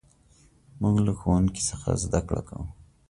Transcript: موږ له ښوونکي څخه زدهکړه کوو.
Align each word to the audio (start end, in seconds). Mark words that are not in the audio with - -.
موږ 0.81 0.95
له 1.05 1.13
ښوونکي 1.19 1.61
څخه 1.69 1.89
زدهکړه 2.03 2.41
کوو. 2.47 2.65